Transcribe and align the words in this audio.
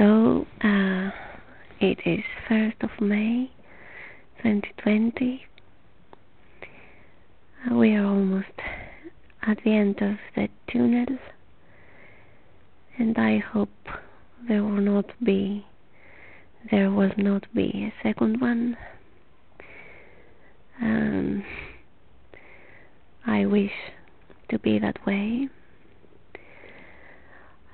So, 0.00 0.46
uh, 0.64 1.10
it 1.78 1.98
is 2.06 2.24
1st 2.48 2.84
of 2.84 2.90
May 3.02 3.50
2020. 4.38 5.44
Uh, 7.70 7.74
we 7.74 7.94
are 7.96 8.06
almost 8.06 8.46
at 9.42 9.58
the 9.62 9.72
end 9.72 10.00
of 10.00 10.16
the 10.34 10.48
tunnel, 10.72 11.18
and 12.96 13.18
I 13.18 13.40
hope 13.40 13.68
there 14.48 14.64
will 14.64 14.80
not 14.80 15.04
be 15.22 15.66
there 16.70 16.90
will 16.90 17.12
not 17.18 17.44
be 17.54 17.92
a 17.92 17.92
second 18.02 18.40
one. 18.40 18.78
Um, 20.80 21.44
I 23.26 23.44
wish 23.44 23.72
to 24.48 24.58
be 24.60 24.78
that 24.78 25.04
way, 25.04 25.50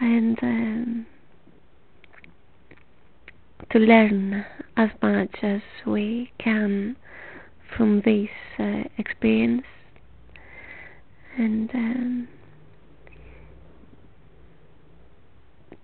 and 0.00 0.38
um, 0.40 1.06
to 3.70 3.78
learn 3.78 4.44
as 4.76 4.90
much 5.02 5.34
as 5.42 5.60
we 5.86 6.32
can 6.38 6.96
from 7.76 8.02
this 8.04 8.28
uh, 8.58 8.84
experience. 8.98 9.64
And 11.38 11.70
um, 11.74 12.28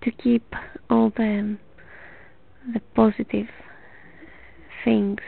to 0.03 0.11
keep 0.11 0.53
all 0.89 1.11
the 1.15 1.57
the 2.73 2.79
positive 2.93 3.47
things 4.83 5.19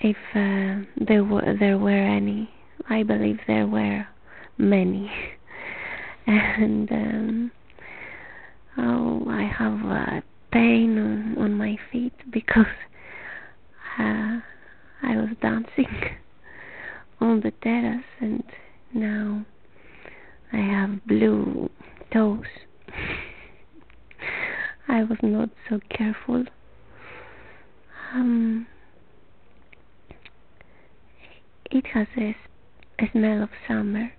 if 0.00 0.16
uh, 0.34 0.84
there 1.06 1.24
were 1.24 1.56
there 1.58 1.78
were 1.78 1.90
any 1.90 2.50
I 2.88 3.02
believe 3.02 3.38
there 3.46 3.66
were 3.66 4.06
many. 4.58 5.10
And 6.26 6.90
um, 6.90 7.52
oh 8.78 9.26
I 9.28 9.42
have 9.42 9.72
a 9.72 10.22
pain 10.52 11.36
on, 11.38 11.54
my 11.54 11.76
feet 11.90 12.12
because 12.30 12.66
uh, 13.98 14.38
I 15.02 15.16
was 15.16 15.30
dancing 15.42 15.86
on 17.20 17.40
the 17.40 17.50
terrace 17.62 18.04
and 18.20 18.44
now 18.92 19.44
I 20.52 20.58
have 20.58 21.04
blue 21.06 21.70
toes. 22.12 22.44
I 24.88 25.02
was 25.02 25.18
not 25.22 25.48
so 25.68 25.80
careful. 25.90 26.44
Um, 28.12 28.66
it 31.70 31.86
has 31.88 32.06
a, 32.16 32.36
a 33.00 33.10
smell 33.10 33.42
of 33.42 33.48
summer 33.66 34.12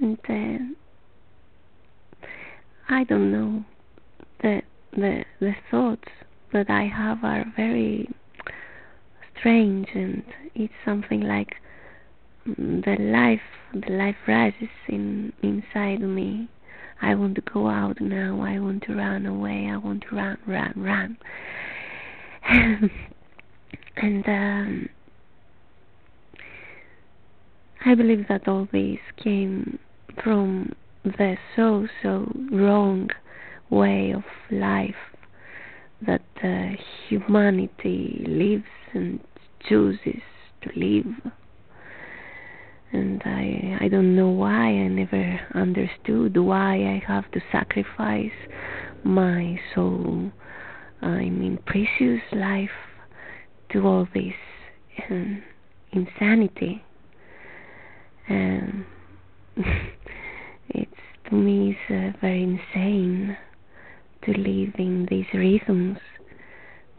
and 0.00 0.18
uh, 0.28 0.58
I 2.88 3.04
don't 3.04 3.32
know 3.32 3.64
the 4.42 4.62
the 4.92 5.24
the 5.40 5.54
thoughts 5.70 6.08
that 6.52 6.70
I 6.70 6.84
have 6.84 7.24
are 7.24 7.44
very 7.56 8.08
strange 9.38 9.88
and 9.94 10.22
it's 10.54 10.72
something 10.84 11.20
like 11.20 11.56
the 12.46 12.96
life 12.98 13.40
the 13.72 13.92
life 13.92 14.16
rises 14.26 14.68
in 14.88 15.32
inside 15.42 16.00
me. 16.00 16.48
I 17.02 17.14
want 17.14 17.34
to 17.34 17.42
go 17.42 17.68
out 17.68 18.00
now. 18.00 18.40
I 18.40 18.58
want 18.58 18.84
to 18.84 18.94
run 18.94 19.26
away. 19.26 19.68
I 19.70 19.76
want 19.76 20.04
to 20.08 20.16
run 20.16 20.38
run 20.46 20.72
run. 20.76 21.18
And 23.96 24.28
um, 24.28 24.88
I 27.84 27.94
believe 27.94 28.26
that 28.28 28.46
all 28.46 28.68
this 28.70 28.98
came 29.16 29.78
from 30.22 30.74
the 31.06 31.36
so 31.54 31.86
so 32.02 32.30
wrong 32.50 33.08
way 33.70 34.12
of 34.12 34.24
life 34.50 34.94
that 36.06 36.22
uh, 36.42 36.76
humanity 37.08 38.24
lives 38.28 38.64
and 38.92 39.20
chooses 39.68 40.22
to 40.62 40.70
live. 40.76 41.06
And 42.92 43.22
I, 43.24 43.78
I 43.80 43.88
don't 43.88 44.14
know 44.14 44.28
why 44.28 44.66
I 44.66 44.88
never 44.88 45.40
understood 45.54 46.36
why 46.36 46.74
I 46.74 47.02
have 47.06 47.30
to 47.32 47.40
sacrifice 47.50 48.30
my 49.04 49.58
so, 49.74 50.30
I 51.02 51.28
mean, 51.28 51.58
precious 51.66 52.22
life 52.32 52.70
to 53.72 53.86
all 53.86 54.08
this 54.14 54.34
um, 55.10 55.42
insanity. 55.92 56.84
And 58.28 58.84
to 61.28 61.34
me 61.34 61.76
it's 61.88 62.14
uh, 62.16 62.18
very 62.20 62.42
insane 62.42 63.36
to 64.24 64.32
live 64.32 64.74
in 64.78 65.06
these 65.10 65.26
rhythms, 65.32 65.98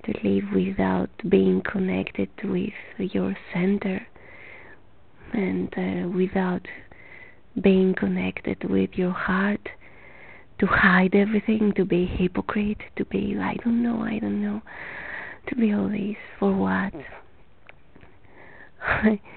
to 0.06 0.14
live 0.24 0.46
without 0.54 1.10
being 1.30 1.62
connected 1.70 2.30
with 2.44 2.74
your 2.98 3.36
center 3.54 4.06
and 5.34 5.74
uh, 5.78 6.08
without 6.10 6.62
being 7.62 7.94
connected 7.96 8.70
with 8.70 8.92
your 8.94 9.12
heart, 9.12 9.70
to 10.60 10.66
hide 10.66 11.14
everything, 11.14 11.74
to 11.76 11.86
be 11.86 12.06
hypocrite, 12.06 12.82
to 12.96 13.06
be, 13.06 13.36
I 13.40 13.56
don't 13.64 13.84
know, 13.84 14.02
I 14.02 14.20
don't 14.20 14.42
know, 14.42 14.62
to 15.48 15.56
be 15.56 15.74
all 15.74 15.90
this 15.90 16.16
for 16.40 16.54
what? 16.54 16.94
I, 18.82 19.20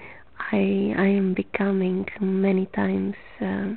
I, 0.51 0.93
I 0.97 1.05
am 1.05 1.33
becoming 1.33 2.05
many 2.19 2.65
times 2.67 3.15
uh, 3.39 3.73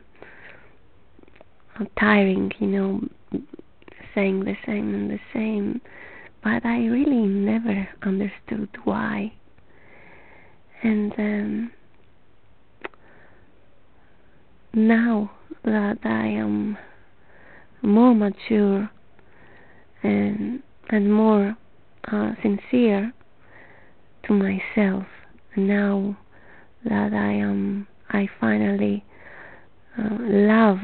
tiring, 1.99 2.53
you 2.59 2.67
know, 2.67 3.01
saying 4.15 4.45
the 4.45 4.57
same 4.67 4.95
and 4.95 5.11
the 5.11 5.19
same, 5.33 5.81
but 6.43 6.65
I 6.65 6.87
really 6.87 7.27
never 7.27 7.89
understood 8.03 8.69
why. 8.85 9.33
And 10.83 11.13
um, 11.19 11.73
now 14.75 15.31
that 15.65 15.99
I 16.05 16.27
am 16.27 16.77
more 17.83 18.15
mature 18.15 18.91
and 20.03 20.63
and 20.91 21.13
more 21.13 21.57
uh, 22.13 22.33
sincere 22.43 23.13
to 24.25 24.33
myself, 24.33 25.07
now 25.57 26.17
that 26.85 27.15
I 27.15 27.33
am, 27.33 27.87
I 28.11 28.29
finally 28.39 29.03
uh, 29.99 30.09
love 30.21 30.79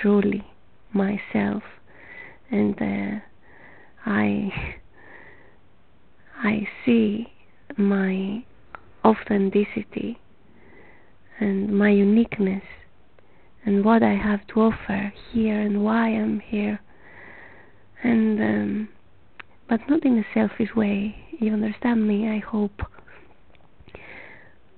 truly 0.00 0.44
myself. 0.92 1.62
And 2.50 2.74
uh, 2.80 3.20
I 4.04 4.76
I 6.38 6.68
see 6.84 7.32
my 7.76 8.44
authenticity 9.04 10.18
and 11.40 11.76
my 11.76 11.90
uniqueness 11.90 12.62
and 13.64 13.84
what 13.84 14.02
I 14.02 14.14
have 14.14 14.46
to 14.48 14.60
offer 14.60 15.12
here 15.32 15.60
and 15.60 15.82
why 15.84 16.08
I'm 16.08 16.40
here. 16.40 16.80
And 18.02 18.40
um, 18.40 18.88
but 19.68 19.80
not 19.88 20.04
in 20.04 20.18
a 20.18 20.24
selfish 20.32 20.74
way. 20.76 21.16
You 21.38 21.52
understand 21.52 22.06
me 22.06 22.28
I 22.28 22.38
hope. 22.38 22.80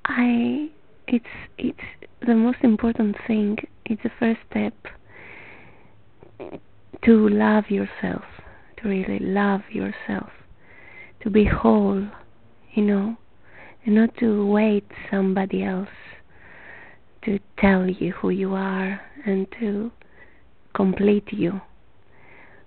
I 0.06 0.70
it's 1.06 1.26
it's 1.58 1.78
the 2.26 2.34
most 2.34 2.58
important 2.62 3.16
thing. 3.26 3.58
It's 3.84 4.02
the 4.02 4.10
first 4.18 4.40
step 4.50 4.74
to 7.04 7.28
love 7.28 7.64
yourself, 7.70 8.24
to 8.78 8.88
really 8.88 9.18
love 9.18 9.62
yourself, 9.70 10.30
to 11.22 11.30
be 11.30 11.44
whole, 11.44 12.06
you 12.74 12.84
know, 12.84 13.16
and 13.84 13.94
not 13.94 14.16
to 14.18 14.46
wait 14.46 14.84
somebody 15.10 15.64
else 15.64 15.88
to 17.24 17.38
tell 17.58 17.88
you 17.88 18.12
who 18.12 18.30
you 18.30 18.54
are 18.54 19.00
and 19.26 19.46
to 19.60 19.90
complete 20.74 21.32
you. 21.32 21.60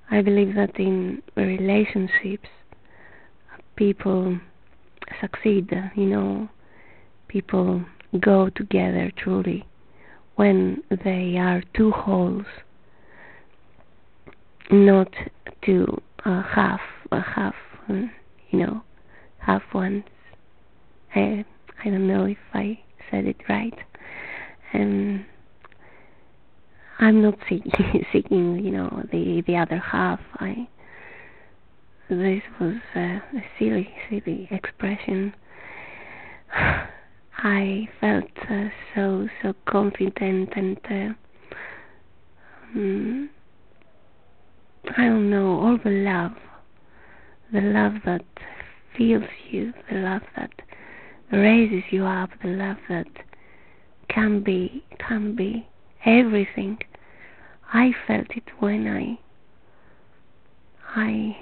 I 0.09 0.21
believe 0.21 0.55
that 0.55 0.77
in 0.77 1.23
relationships, 1.35 2.49
people 3.75 4.39
succeed, 5.19 5.71
you 5.95 6.05
know, 6.05 6.49
people 7.27 7.83
go 8.19 8.49
together 8.49 9.11
truly 9.15 9.65
when 10.35 10.83
they 11.03 11.37
are 11.37 11.63
two 11.73 11.91
wholes 11.91 12.45
not 14.71 15.11
to 15.65 16.01
uh, 16.25 16.41
half 16.43 16.81
uh, 17.11 17.21
half 17.21 17.55
uh, 17.89 17.93
you 18.49 18.59
know 18.59 18.81
half 19.39 19.61
ones 19.73 20.03
I 21.15 21.45
I 21.83 21.89
don't 21.89 22.07
know 22.07 22.25
if 22.25 22.37
I 22.53 22.79
said 23.09 23.25
it 23.25 23.37
right. 23.49 23.77
And 24.73 25.25
I'm 26.99 27.21
not 27.21 27.37
seeking, 27.49 28.05
seeking 28.13 28.63
you 28.63 28.71
know 28.71 29.03
the 29.11 29.43
the 29.47 29.57
other 29.57 29.77
half. 29.77 30.19
I 30.35 30.67
this 32.09 32.41
was 32.59 32.75
a 32.95 33.21
silly 33.57 33.89
silly 34.09 34.47
expression. 34.51 35.33
I 37.43 37.89
felt 37.99 38.29
uh, 38.49 38.65
so 38.93 39.27
so 39.41 39.53
confident 39.65 40.49
and 40.55 40.79
uh, 40.85 41.55
um, 42.75 43.29
I 44.97 45.05
don't 45.05 45.29
know, 45.29 45.59
all 45.59 45.77
the 45.83 45.89
love, 45.91 46.33
the 47.53 47.61
love 47.61 47.93
that 48.05 48.23
fills 48.97 49.23
you, 49.49 49.73
the 49.89 49.97
love 49.97 50.23
that 50.35 50.51
raises 51.31 51.83
you 51.91 52.05
up, 52.05 52.29
the 52.43 52.49
love 52.49 52.77
that 52.89 53.07
can 54.09 54.43
be, 54.43 54.83
can 54.99 55.35
be 55.35 55.67
everything. 56.05 56.79
I 57.73 57.91
felt 58.07 58.27
it 58.35 58.43
when 58.59 58.87
I, 58.87 59.19
I, 60.99 61.37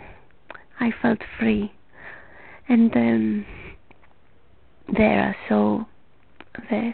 I 0.79 0.91
felt 1.01 1.19
free, 1.39 1.71
and 2.67 2.91
then 2.93 3.45
there 4.95 5.21
are 5.21 5.35
so 5.47 5.85
the 6.69 6.93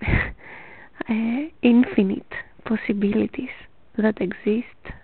uh, 0.06 1.48
infinite 1.62 2.26
possibilities 2.64 3.50
that 3.98 4.20
exist 4.20 4.94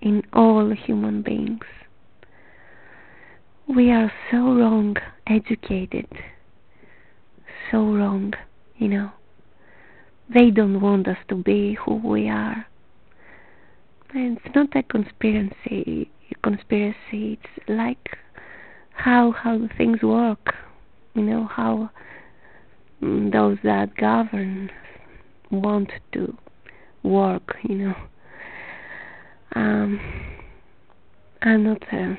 in 0.00 0.22
all 0.32 0.70
human 0.70 1.22
beings. 1.22 1.64
We 3.66 3.90
are 3.90 4.12
so 4.30 4.36
wrong 4.36 4.96
educated, 5.26 6.06
so 7.70 7.78
wrong, 7.78 8.34
you 8.76 8.88
know. 8.88 9.10
They 10.32 10.50
don't 10.50 10.80
want 10.80 11.08
us 11.08 11.18
to 11.28 11.34
be 11.34 11.74
who 11.84 11.96
we 11.96 12.28
are. 12.28 12.66
And 14.14 14.38
it's 14.38 14.54
not 14.54 14.74
a 14.76 14.82
conspiracy. 14.82 16.10
Conspiracy. 16.42 17.38
It's 17.38 17.68
like 17.68 18.16
how 18.92 19.32
how 19.32 19.68
things 19.76 20.02
work. 20.02 20.54
You 21.14 21.22
know 21.22 21.44
how 21.44 21.90
those 23.00 23.58
that 23.64 23.96
govern 23.96 24.70
want 25.50 25.90
to 26.12 26.36
work. 27.04 27.56
You 27.62 27.74
know. 27.76 27.94
Um, 29.54 30.00
I'm 31.42 31.62
not. 31.62 31.82
A, 31.92 32.18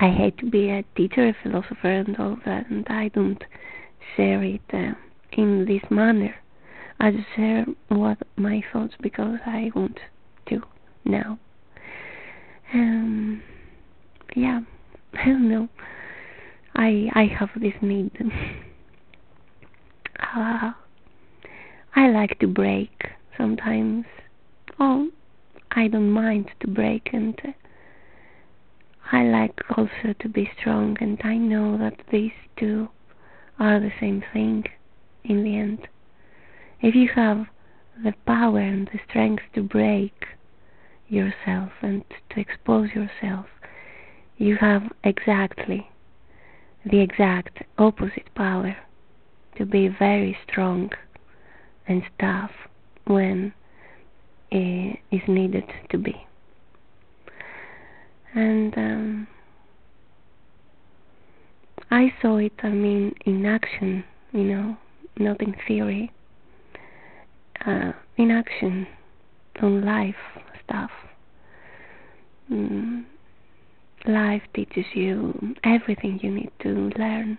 I 0.00 0.10
hate 0.10 0.38
to 0.38 0.50
be 0.50 0.70
a 0.70 0.84
teacher, 0.96 1.28
a 1.28 1.36
philosopher, 1.42 1.90
and 1.90 2.16
all 2.18 2.36
that, 2.44 2.68
and 2.70 2.86
I 2.88 3.08
don't 3.08 3.42
share 4.16 4.42
it 4.42 4.60
uh, 4.72 4.92
in 5.32 5.64
this 5.66 5.82
manner. 5.90 6.34
I 6.98 7.10
just 7.10 7.26
share 7.36 7.66
what 7.88 8.18
my 8.36 8.62
thoughts 8.72 8.94
because 9.00 9.38
I 9.46 9.70
want 9.74 9.98
to 10.48 10.62
now. 11.04 11.38
Um, 12.72 13.42
yeah, 14.34 14.60
I 15.14 15.24
don't 15.26 15.48
know. 15.48 15.68
I 16.74 17.08
I 17.14 17.24
have 17.38 17.50
this 17.60 17.74
need. 17.80 18.12
uh, 20.20 20.72
I 21.94 22.08
like 22.10 22.38
to 22.40 22.46
break 22.46 22.90
sometimes. 23.36 24.04
Oh, 24.78 25.10
I 25.70 25.88
don't 25.88 26.10
mind 26.10 26.50
to 26.60 26.68
break, 26.68 27.10
and 27.12 27.38
uh, 27.44 27.52
I 29.12 29.24
like 29.24 29.58
also 29.76 30.14
to 30.18 30.28
be 30.28 30.50
strong. 30.58 30.96
And 31.00 31.20
I 31.24 31.36
know 31.36 31.78
that 31.78 32.00
these 32.10 32.32
two 32.56 32.88
are 33.58 33.80
the 33.80 33.92
same 34.00 34.22
thing 34.32 34.64
in 35.24 35.44
the 35.44 35.56
end. 35.56 35.88
If 36.80 36.94
you 36.94 37.08
have 37.14 37.46
the 38.02 38.14
power 38.26 38.58
and 38.58 38.88
the 38.88 39.00
strength 39.08 39.44
to 39.54 39.62
break 39.62 40.26
yourself 41.08 41.72
and 41.82 42.04
to 42.30 42.40
expose 42.40 42.90
yourself, 42.90 43.46
you 44.36 44.56
have 44.56 44.92
exactly 45.04 45.90
the 46.84 47.00
exact 47.00 47.62
opposite 47.78 48.32
power 48.34 48.76
to 49.56 49.64
be 49.64 49.88
very 49.88 50.36
strong 50.48 50.90
and 51.88 52.02
tough 52.20 52.50
when 53.06 53.52
it 54.50 54.98
is 55.10 55.20
needed 55.28 55.64
to 55.90 55.98
be. 55.98 56.26
And 58.34 58.76
um, 58.76 59.28
I 61.90 62.12
saw 62.20 62.36
it, 62.36 62.52
I 62.62 62.68
mean, 62.68 63.14
in 63.24 63.46
action, 63.46 64.04
you 64.32 64.44
know, 64.44 64.76
not 65.18 65.40
in 65.40 65.54
theory, 65.66 66.12
uh, 67.64 67.92
in 68.16 68.30
action 68.30 68.86
on 69.62 69.84
life 69.84 70.14
stuff. 70.64 70.90
Mm, 72.52 73.04
life 74.06 74.42
teaches 74.54 74.84
you 74.94 75.54
everything 75.64 76.20
you 76.22 76.30
need 76.30 76.52
to 76.60 76.90
learn. 76.98 77.38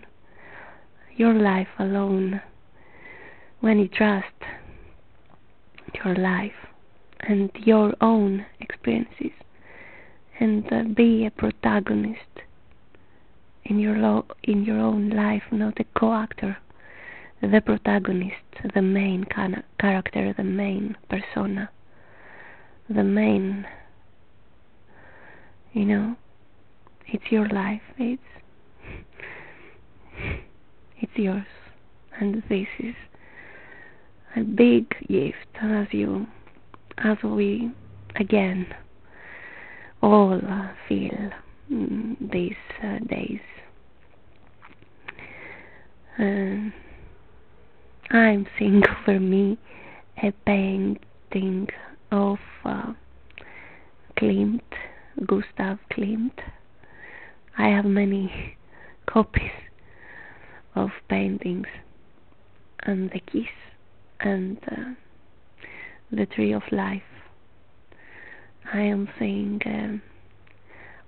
Your 1.16 1.34
life 1.34 1.68
alone, 1.78 2.40
when 3.60 3.78
you 3.78 3.88
trust 3.88 4.26
your 6.04 6.14
life 6.14 6.52
and 7.20 7.50
your 7.54 7.94
own 8.00 8.46
experiences 8.60 9.32
and 10.40 10.72
uh, 10.72 10.82
be 10.94 11.26
a 11.26 11.30
protagonist 11.30 12.20
in 13.64 13.78
your 13.78 13.96
lo- 13.96 14.26
in 14.44 14.64
your 14.64 14.78
own 14.78 15.10
life, 15.10 15.42
not 15.50 15.78
a 15.78 15.84
co-actor, 15.98 16.56
the 17.40 17.60
protagonist, 17.60 18.36
the 18.74 18.82
main 18.82 19.24
can- 19.24 19.62
character, 19.78 20.32
the 20.36 20.44
main 20.44 20.96
persona, 21.08 21.70
the 22.88 23.04
main. 23.04 23.66
You 25.72 25.84
know, 25.84 26.16
it's 27.06 27.30
your 27.30 27.48
life. 27.48 27.82
It's 27.98 28.22
it's 31.00 31.16
yours, 31.16 31.46
and 32.18 32.42
this 32.48 32.68
is 32.78 32.94
a 34.36 34.40
big 34.40 34.88
gift 35.08 35.36
as 35.60 35.86
you 35.90 36.26
as 36.98 37.16
we 37.22 37.70
again 38.16 38.66
all 40.02 40.34
uh, 40.34 40.68
feel 40.88 41.30
these 41.70 42.54
uh, 42.82 42.98
days. 43.08 43.40
Um, 46.18 46.72
I'm 48.10 48.46
seeing 48.58 48.82
for 49.04 49.20
me 49.20 49.58
a 50.22 50.32
painting 50.46 51.68
of 52.10 52.38
uh, 52.64 52.92
Klimt, 54.16 54.60
Gustav 55.26 55.78
Klimt. 55.92 56.38
I 57.56 57.68
have 57.68 57.84
many 57.84 58.56
copies 59.06 59.50
of 60.74 60.90
paintings 61.08 61.66
and 62.80 63.10
the 63.10 63.20
kiss 63.20 63.46
and 64.20 64.58
uh, 64.70 64.94
the 66.10 66.26
tree 66.26 66.52
of 66.52 66.62
life. 66.72 67.02
I 68.72 68.80
am 68.80 69.08
seeing 69.18 69.60
um, 69.64 70.02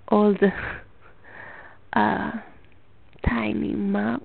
all 0.07 0.33
the 0.33 0.51
uh, 1.99 2.31
tiny 3.27 3.73
map 3.73 4.23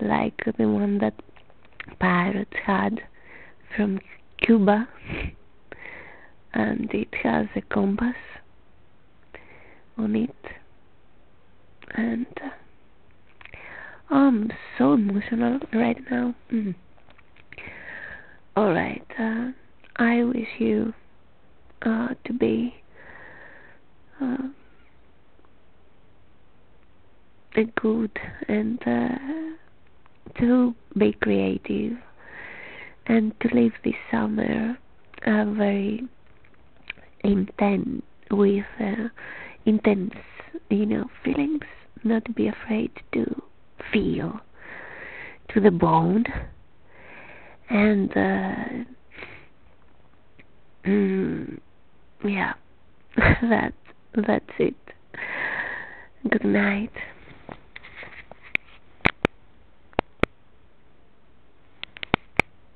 like 0.00 0.42
the 0.58 0.68
one 0.68 0.98
that 0.98 1.14
pirates 1.98 2.52
had 2.64 3.00
from 3.76 4.00
Cuba 4.38 4.88
and 6.54 6.90
it 6.92 7.08
has 7.22 7.46
a 7.56 7.62
compass 7.62 8.16
on 9.96 10.16
it 10.16 10.34
and 11.94 12.26
uh, 12.42 14.14
I'm 14.14 14.50
so 14.76 14.94
emotional 14.94 15.60
right 15.72 15.98
now 16.10 16.34
mm. 16.52 16.74
Alright 18.56 19.06
uh, 19.18 19.50
I 19.96 20.24
wish 20.24 20.48
you 20.58 20.92
uh, 21.82 22.08
to 22.24 22.32
be 22.34 22.74
uh, 24.20 24.36
good 27.76 28.10
and 28.48 28.78
uh, 28.86 30.38
to 30.38 30.74
be 30.98 31.12
creative 31.12 31.96
and 33.06 33.32
to 33.40 33.48
live 33.54 33.72
this 33.84 33.94
summer 34.10 34.78
uh, 35.26 35.44
very 35.46 36.06
intense 37.24 38.02
with 38.30 38.64
uh, 38.80 39.08
intense 39.64 40.14
you 40.70 40.86
know 40.86 41.06
feelings 41.24 41.64
not 42.04 42.22
be 42.34 42.48
afraid 42.48 42.90
to 43.12 43.24
feel 43.92 44.40
to 45.48 45.60
the 45.60 45.70
bone 45.70 46.24
and 47.72 48.10
uh, 48.10 48.64
mm, 50.86 51.58
yeah 52.24 52.52
that 53.16 53.72
that's 54.14 54.44
it 54.58 54.74
good 56.30 56.44
night 56.44 56.92